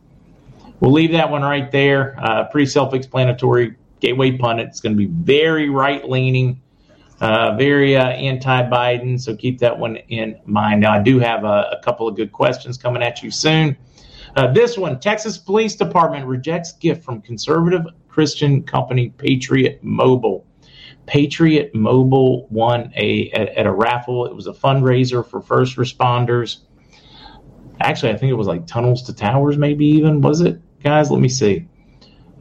[0.86, 2.16] We'll leave that one right there.
[2.20, 3.74] Uh, pretty self explanatory.
[4.02, 4.68] Gateway pundit.
[4.68, 6.62] It's going to be very right leaning,
[7.20, 9.20] uh, very uh, anti Biden.
[9.20, 10.82] So keep that one in mind.
[10.82, 13.76] Now, I do have a, a couple of good questions coming at you soon.
[14.36, 20.46] Uh, this one Texas Police Department rejects gift from conservative Christian company Patriot Mobile.
[21.08, 24.28] Patriot Mobile won a at, at, a raffle.
[24.28, 26.58] It was a fundraiser for first responders.
[27.82, 31.10] Actually, I think it was like Tunnels to Towers, maybe even was it, guys?
[31.10, 31.68] Let me see.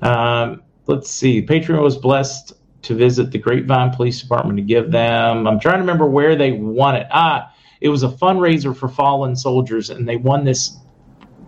[0.02, 1.40] Um, let's see.
[1.40, 5.46] Patriot was blessed to visit the Grapevine Police Department to give them.
[5.46, 7.06] I'm trying to remember where they won it.
[7.10, 10.76] Ah, it was a fundraiser for fallen soldiers, and they won this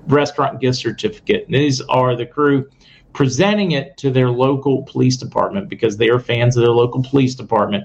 [0.07, 1.45] restaurant gift certificate.
[1.45, 2.67] And these are the crew
[3.13, 7.35] presenting it to their local police department because they are fans of their local police
[7.35, 7.85] department.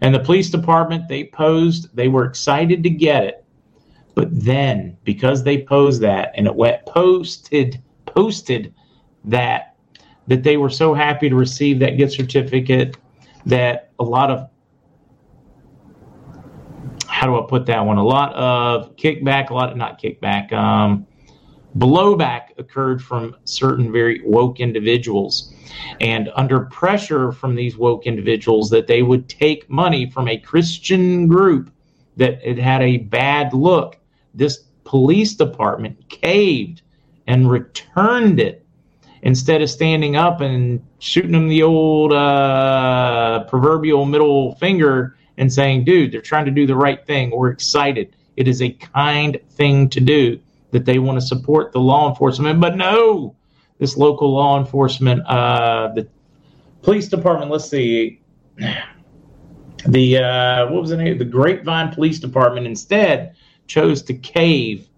[0.00, 3.44] And the police department, they posed, they were excited to get it.
[4.14, 7.82] But then, because they posed that and it went posted,
[8.16, 8.74] posted
[9.24, 9.76] that,
[10.26, 12.96] that they were so happy to receive that gift certificate
[13.44, 14.48] that a lot of
[17.06, 17.96] how do I put that one?
[17.96, 21.06] A lot of kickback, a lot of not kickback, um,
[21.78, 25.54] blowback occurred from certain very woke individuals.
[26.00, 31.26] And under pressure from these woke individuals, that they would take money from a Christian
[31.26, 31.70] group
[32.16, 33.98] that it had a bad look,
[34.34, 36.82] this police department caved
[37.26, 38.64] and returned it
[39.22, 45.84] instead of standing up and shooting them the old uh, proverbial middle finger and saying,
[45.84, 47.30] dude, they're trying to do the right thing.
[47.30, 48.14] We're excited.
[48.36, 52.60] It is a kind thing to do that they want to support the law enforcement.
[52.60, 53.34] But no,
[53.78, 56.08] this local law enforcement, uh, the
[56.82, 58.20] police department, let's see,
[59.86, 61.18] the, uh, what was the name?
[61.18, 64.88] The Grapevine Police Department instead chose to cave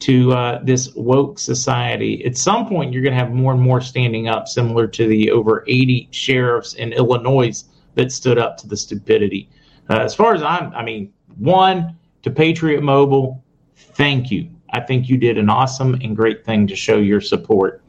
[0.00, 2.24] to uh, this woke society.
[2.24, 5.30] At some point, you're going to have more and more standing up, similar to the
[5.30, 9.50] over 80 sheriffs in Illinois that stood up to the stupidity.
[9.90, 13.42] Uh, as far as I'm, I mean, one to Patriot Mobile,
[13.76, 14.50] thank you.
[14.70, 17.82] I think you did an awesome and great thing to show your support.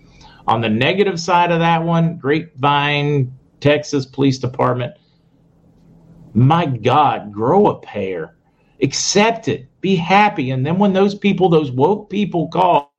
[0.47, 4.95] On the negative side of that one, Grapevine, Texas Police Department,
[6.33, 8.35] my God, grow a pair.
[8.81, 9.67] Accept it.
[9.81, 10.51] Be happy.
[10.51, 12.93] And then when those people, those woke people call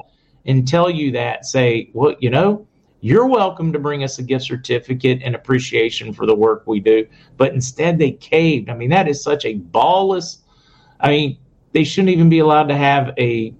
[0.44, 2.66] and tell you that, say, well, you know,
[3.00, 7.06] you're welcome to bring us a gift certificate and appreciation for the work we do.
[7.38, 8.68] But instead, they caved.
[8.68, 10.38] I mean, that is such a ballless.
[11.00, 11.38] I mean,
[11.72, 13.54] they shouldn't even be allowed to have a.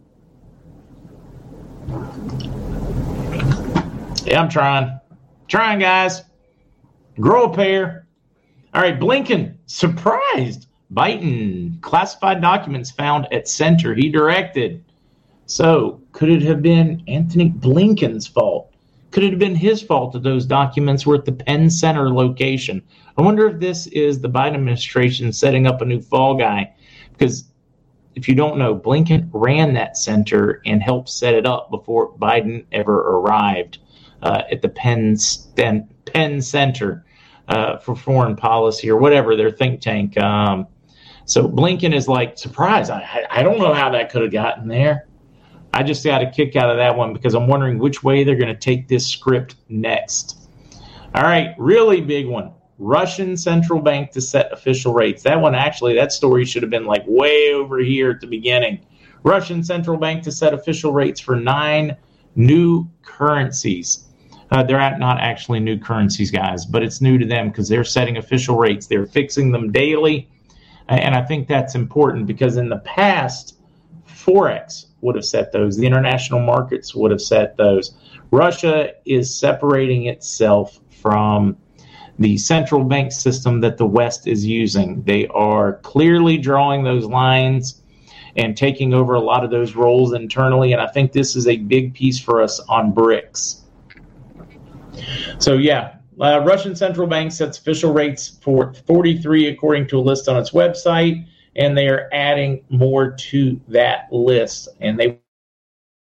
[4.27, 5.01] Yeah, I'm trying.
[5.49, 6.23] Trying, guys.
[7.19, 8.07] Grow a pair.
[8.75, 10.67] All right, Blinken surprised.
[10.93, 14.85] Biden classified documents found at center he directed.
[15.47, 18.73] So, could it have been Anthony Blinken's fault?
[19.11, 22.83] Could it have been his fault that those documents were at the Penn Center location?
[23.17, 26.73] I wonder if this is the Biden administration setting up a new fall guy.
[27.13, 27.45] Because
[28.15, 32.65] if you don't know, Blinken ran that center and helped set it up before Biden
[32.73, 33.79] ever arrived
[34.23, 35.17] uh, at the Penn,
[36.07, 37.05] Penn Center
[37.49, 40.17] uh, for Foreign Policy or whatever their think tank.
[40.19, 40.67] Um,
[41.31, 42.91] so Blinken is like, surprise!
[42.91, 45.07] I, I don't know how that could have gotten there.
[45.73, 48.35] I just got a kick out of that one because I'm wondering which way they're
[48.35, 50.49] going to take this script next.
[51.15, 52.51] All right, really big one.
[52.79, 55.23] Russian central bank to set official rates.
[55.23, 58.85] That one actually, that story should have been like way over here at the beginning.
[59.23, 61.97] Russian central bank to set official rates for nine
[62.35, 64.09] new currencies.
[64.51, 68.17] Uh, they're not actually new currencies, guys, but it's new to them because they're setting
[68.17, 68.89] official rates.
[68.89, 70.29] They're fixing them daily.
[70.91, 73.57] And I think that's important because in the past,
[74.09, 77.95] Forex would have set those, the international markets would have set those.
[78.33, 81.57] Russia is separating itself from
[82.19, 85.03] the central bank system that the West is using.
[85.05, 87.83] They are clearly drawing those lines
[88.37, 90.73] and taking over a lot of those roles internally.
[90.73, 93.61] And I think this is a big piece for us on BRICS.
[95.39, 100.29] So, yeah, uh, Russian central bank sets official rates for 43 according to a list
[100.29, 104.69] on its website, and they are adding more to that list.
[104.81, 105.19] And they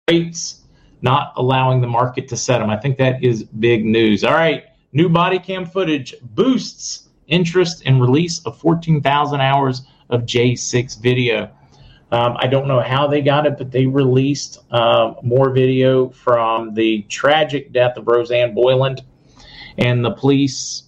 [0.10, 0.64] rates
[1.02, 2.70] not allowing the market to set them.
[2.70, 4.24] I think that is big news.
[4.24, 11.00] All right, new body cam footage boosts interest in release of 14,000 hours of J6
[11.02, 11.52] video.
[12.12, 16.74] Um, I don't know how they got it, but they released uh, more video from
[16.74, 19.02] the tragic death of Rosanne Boyland
[19.78, 20.84] and the police.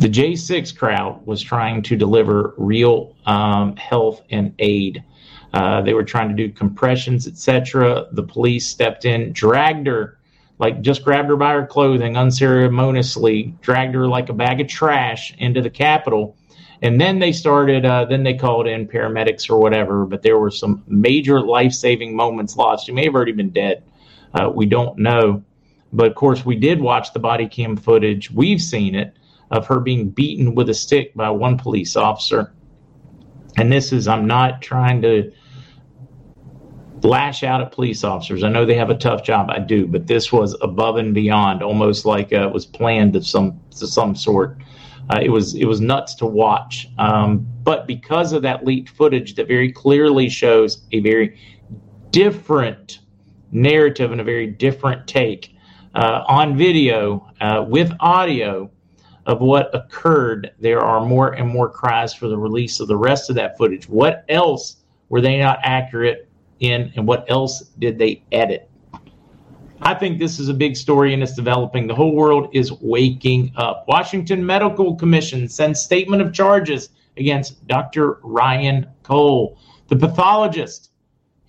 [0.00, 5.04] The J6 crowd was trying to deliver real um, health and aid.
[5.52, 8.06] Uh, they were trying to do compressions, etc.
[8.12, 10.18] The police stepped in, dragged her,
[10.58, 15.34] like just grabbed her by her clothing unceremoniously, dragged her like a bag of trash
[15.38, 16.36] into the Capitol.
[16.82, 20.50] And then they started, uh, then they called in paramedics or whatever, but there were
[20.50, 22.86] some major life saving moments lost.
[22.86, 23.82] She may have already been dead.
[24.34, 25.42] Uh, we don't know.
[25.92, 28.30] But of course, we did watch the body cam footage.
[28.30, 29.16] We've seen it
[29.50, 32.52] of her being beaten with a stick by one police officer.
[33.56, 35.32] And this is, I'm not trying to
[37.02, 38.44] lash out at police officers.
[38.44, 39.50] I know they have a tough job.
[39.50, 43.26] I do, but this was above and beyond, almost like uh, it was planned of
[43.26, 44.58] some to some sort.
[45.08, 46.88] Uh, it was it was nuts to watch.
[46.98, 51.38] Um, but because of that leaked footage that very clearly shows a very
[52.10, 53.00] different
[53.52, 55.54] narrative and a very different take
[55.94, 58.70] uh, on video uh, with audio
[59.26, 60.52] of what occurred.
[60.58, 63.88] There are more and more cries for the release of the rest of that footage.
[63.88, 64.76] What else
[65.08, 66.28] were they not accurate
[66.60, 68.68] in, and what else did they edit?
[69.82, 71.86] I think this is a big story and it's developing.
[71.86, 73.86] The whole world is waking up.
[73.88, 78.18] Washington Medical Commission sends statement of charges against Dr.
[78.22, 80.89] Ryan Cole, the pathologist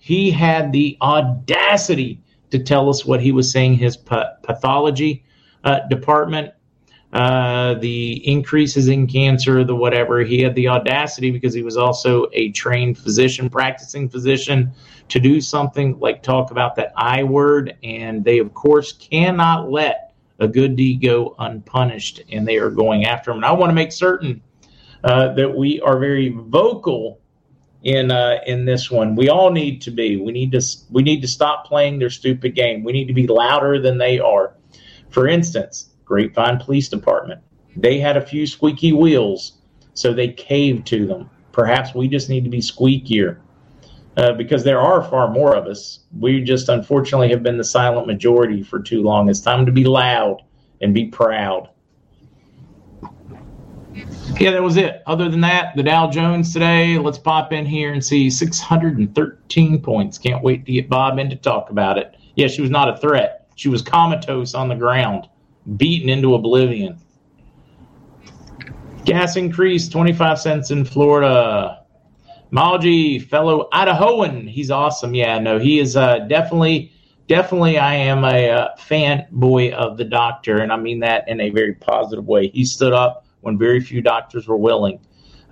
[0.04, 5.24] he had the audacity to tell us what he was saying his pathology
[5.62, 6.52] uh, department
[7.12, 10.20] uh, the increases in cancer, the whatever.
[10.24, 14.72] He had the audacity because he was also a trained physician, practicing physician,
[15.08, 17.76] to do something like talk about that I word.
[17.84, 23.04] And they, of course, cannot let a good deed go unpunished, and they are going
[23.04, 23.36] after him.
[23.36, 24.42] And I want to make certain
[25.04, 27.20] uh, that we are very vocal
[27.82, 29.16] in uh, in this one.
[29.16, 30.16] We all need to be.
[30.16, 32.84] We need to we need to stop playing their stupid game.
[32.84, 34.54] We need to be louder than they are.
[35.10, 37.40] For instance, Grapevine Police Department.
[37.76, 39.58] They had a few squeaky wheels,
[39.94, 41.30] so they caved to them.
[41.52, 43.38] perhaps we just need to be squeakier
[44.16, 46.00] uh, because there are far more of us.
[46.18, 49.28] We just unfortunately have been the silent majority for too long.
[49.28, 50.42] It's time to be loud
[50.80, 51.68] and be proud.
[53.94, 55.02] Yeah, that was it.
[55.06, 60.18] Other than that, the Dow Jones today, let's pop in here and see 613 points.
[60.18, 62.16] Can't wait to get Bob in to talk about it.
[62.34, 63.46] Yeah, she was not a threat.
[63.56, 65.28] She was comatose on the ground,
[65.76, 66.98] beaten into oblivion.
[69.04, 71.84] Gas increase 25 cents in Florida.
[72.52, 75.14] Malji, fellow Idahoan, he's awesome.
[75.14, 76.92] Yeah, no, he is uh, definitely,
[77.26, 77.78] definitely.
[77.78, 81.74] I am a uh, fanboy of the doctor, and I mean that in a very
[81.74, 82.48] positive way.
[82.48, 84.98] He stood up when very few doctors were willing.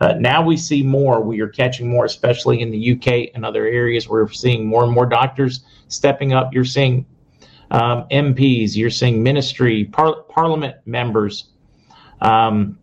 [0.01, 1.21] Uh, now we see more.
[1.21, 4.09] We are catching more, especially in the UK and other areas.
[4.09, 6.55] We're seeing more and more doctors stepping up.
[6.55, 7.05] You're seeing
[7.71, 11.51] um, MPs, you're seeing ministry, par- parliament members
[12.21, 12.79] um,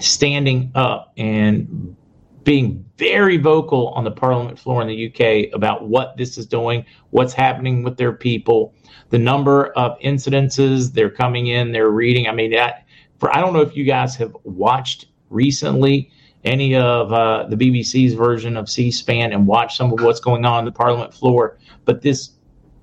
[0.00, 1.96] standing up and
[2.44, 6.84] being very vocal on the parliament floor in the UK about what this is doing,
[7.10, 8.74] what's happening with their people,
[9.10, 12.26] the number of incidences they're coming in, they're reading.
[12.26, 12.81] I mean, that,
[13.22, 16.10] for I don't know if you guys have watched recently
[16.42, 20.54] any of uh, the BBC's version of C-SPAN and watched some of what's going on,
[20.54, 22.30] on the parliament floor, but this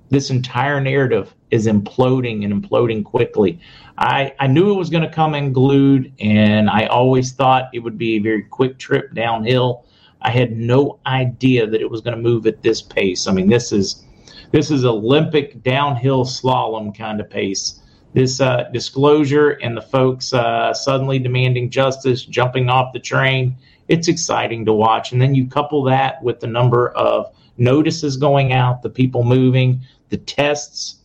[0.08, 3.60] this entire narrative is imploding and imploding quickly.
[3.98, 7.98] I, I knew it was going to come unglued, and I always thought it would
[7.98, 9.84] be a very quick trip downhill.
[10.22, 13.26] I had no idea that it was going to move at this pace.
[13.26, 14.06] I mean, this is
[14.52, 17.79] this is Olympic downhill slalom kind of pace.
[18.12, 23.56] This uh, disclosure and the folks uh, suddenly demanding justice, jumping off the train.
[23.88, 28.52] It's exciting to watch, and then you couple that with the number of notices going
[28.52, 30.96] out, the people moving, the tests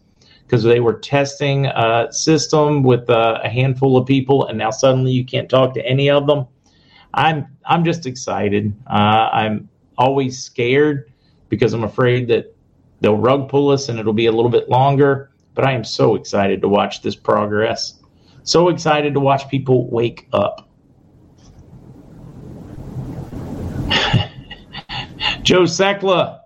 [0.45, 5.11] because they were testing a system with a, a, handful of people, and now suddenly
[5.11, 6.45] you can't talk to any of them.
[7.13, 8.73] I'm I'm just excited.
[8.87, 11.11] Uh, I'm always scared
[11.49, 12.55] because I'm afraid that
[13.01, 15.31] they'll rug pull us and it'll be a little bit longer.
[15.55, 17.99] But I am so excited to watch this progress.
[18.43, 20.69] So excited to watch people wake up.
[25.41, 26.41] Joe Sekla,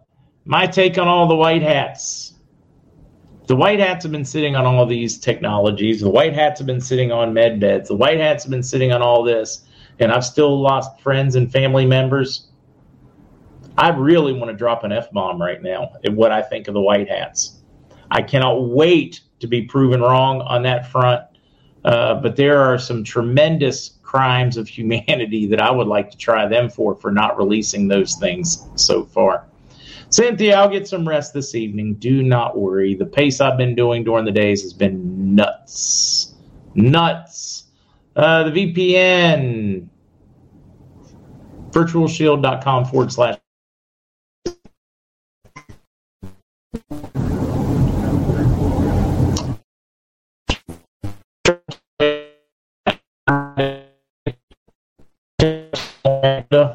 [0.46, 2.30] my take on all the white hats
[3.50, 6.02] the white hats have been sitting on all these technologies.
[6.02, 7.88] The white hats have been sitting on med beds.
[7.88, 9.66] The white hats have been sitting on all this.
[9.98, 12.52] And I've still lost friends and family members.
[13.76, 16.76] I really want to drop an F bomb right now at what I think of
[16.76, 17.59] the white hats.
[18.12, 21.24] I cannot wait to be proven wrong on that front.
[21.86, 26.48] Uh, but there are some tremendous crimes of humanity that I would like to try
[26.48, 29.46] them for for not releasing those things so far.
[30.10, 31.94] Cynthia, I'll get some rest this evening.
[31.96, 32.96] Do not worry.
[32.96, 36.34] The pace I've been doing during the days has been nuts.
[36.74, 37.66] Nuts.
[38.16, 39.88] Uh, the VPN,
[41.70, 43.38] virtualshield.com forward slash.
[56.52, 56.74] Hey,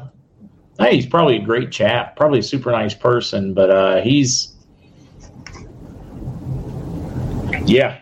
[0.91, 4.55] he's probably a great chap, probably a super nice person, but uh, he's
[7.65, 7.99] yeah,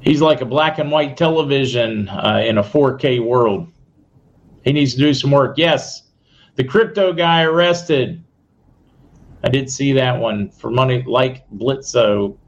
[0.00, 3.70] he's like a black and white television uh, in a 4K world.
[4.64, 5.58] He needs to do some work.
[5.58, 6.04] Yes,
[6.54, 8.24] the crypto guy arrested.
[9.44, 12.38] I did see that one for money like Blitzo.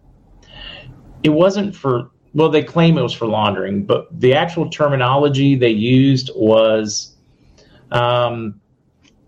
[1.23, 5.71] It wasn't for well, they claim it was for laundering, but the actual terminology they
[5.71, 7.10] used was
[7.91, 8.61] um,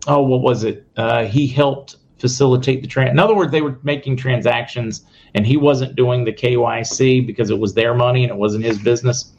[0.07, 0.87] oh, what was it?
[0.97, 3.11] Uh, he helped facilitate the trans.
[3.11, 5.05] In other words, they were making transactions,
[5.35, 8.79] and he wasn't doing the KYC because it was their money and it wasn't his
[8.79, 9.33] business.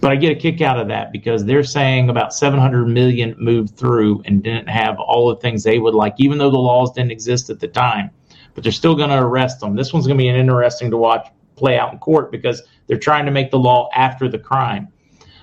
[0.00, 3.76] But I get a kick out of that because they're saying about 700 million moved
[3.76, 7.10] through and didn't have all the things they would like, even though the laws didn't
[7.10, 8.10] exist at the time.
[8.54, 9.74] But they're still going to arrest them.
[9.74, 12.98] This one's going to be an interesting to watch play out in court because they're
[12.98, 14.88] trying to make the law after the crime,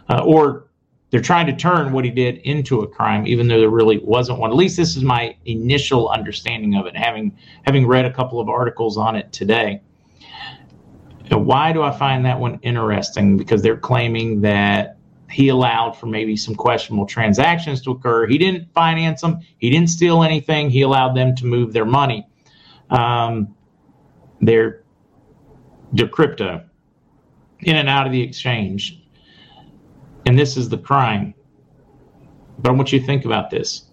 [0.10, 0.69] uh, or
[1.12, 4.40] they're trying to turn what he did into a crime, even though there really wasn't
[4.40, 4.52] one.
[4.52, 8.48] At least this is my initial understanding of it, having having read a couple of
[8.48, 9.82] articles on it today.
[11.30, 13.38] why do I find that one interesting?
[13.38, 14.98] Because they're claiming that
[15.32, 18.26] he allowed for maybe some questionable transactions to occur.
[18.26, 19.40] He didn't finance them.
[19.60, 20.70] He didn't steal anything.
[20.70, 22.28] He allowed them to move their money.
[22.90, 23.56] Um,
[24.42, 24.84] their
[25.92, 26.64] their crypto
[27.62, 28.99] in and out of the exchange
[30.26, 31.34] and this is the crime.
[32.60, 33.90] But I want you to think about this.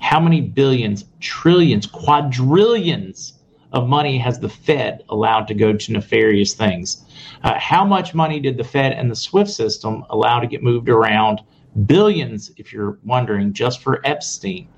[0.00, 3.34] How many billions, trillions, quadrillions
[3.72, 7.04] of money has the Fed allowed to go to nefarious things?
[7.44, 10.88] Uh, how much money did the Fed and the SWIFT system allow to get moved
[10.88, 11.40] around
[11.86, 14.68] Billions, if you're wondering, just for Epstein.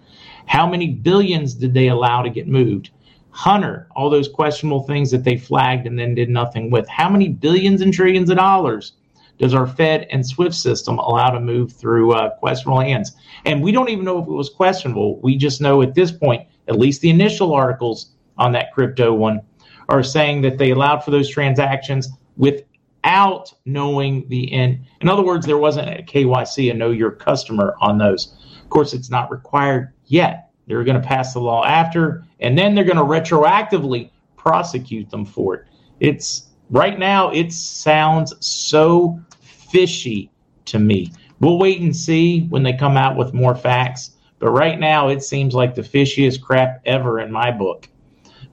[0.46, 2.90] How many billions did they allow to get moved?
[3.30, 6.88] Hunter, all those questionable things that they flagged and then did nothing with.
[6.88, 8.92] How many billions and trillions of dollars
[9.38, 13.12] does our Fed and SWIFT system allow to move through uh, questionable hands?
[13.44, 15.20] And we don't even know if it was questionable.
[15.20, 19.40] We just know at this point, at least the initial articles on that crypto one
[19.88, 24.84] are saying that they allowed for those transactions without knowing the end.
[25.00, 28.34] In other words, there wasn't a KYC, a know your customer on those.
[28.62, 30.50] Of course, it's not required yet.
[30.66, 35.24] They're going to pass the law after, and then they're going to retroactively prosecute them
[35.24, 35.66] for it.
[36.00, 40.30] It's right now, it sounds so fishy
[40.66, 41.12] to me.
[41.40, 44.10] We'll wait and see when they come out with more facts.
[44.38, 47.88] But right now, it seems like the fishiest crap ever in my book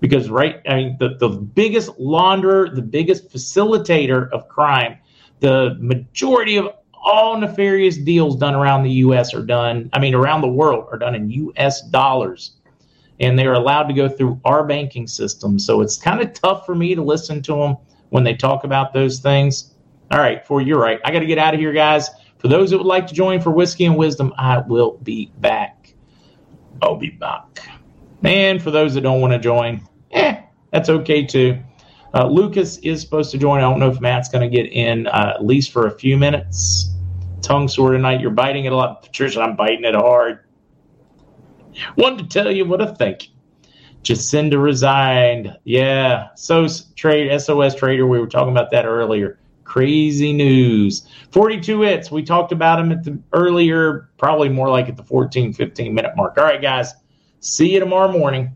[0.02, 4.98] because right i mean the, the biggest launderer the biggest facilitator of crime
[5.40, 10.42] the majority of all nefarious deals done around the us are done i mean around
[10.42, 12.58] the world are done in us dollars
[13.20, 16.76] and they're allowed to go through our banking system so it's kind of tough for
[16.76, 17.78] me to listen to them
[18.12, 19.74] when they talk about those things
[20.12, 22.70] all right for you're right i got to get out of here guys for those
[22.70, 25.94] that would like to join for whiskey and wisdom i will be back
[26.82, 27.68] i'll be back
[28.24, 29.82] and for those that don't want to join
[30.12, 30.42] eh,
[30.72, 31.62] that's okay too.
[32.14, 33.60] Uh, Lucas is supposed to join.
[33.60, 36.18] I don't know if Matt's going to get in uh, at least for a few
[36.18, 36.94] minutes.
[37.42, 38.20] Tongue sore tonight.
[38.20, 39.04] You're biting it a lot.
[39.04, 40.40] Patricia, I'm biting it hard.
[41.96, 43.30] Wanted to tell you what I think.
[44.04, 45.58] Jacinda resigned.
[45.64, 46.30] Yeah.
[46.36, 48.08] So trade SOS trader.
[48.08, 49.40] We were talking about that earlier.
[49.64, 51.08] Crazy news.
[51.32, 52.12] 42 hits.
[52.12, 56.14] We talked about them at the earlier, probably more like at the 14, 15 minute
[56.16, 56.38] mark.
[56.38, 56.94] All right, guys.
[57.40, 58.56] See you tomorrow morning.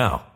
[0.01, 0.30] now.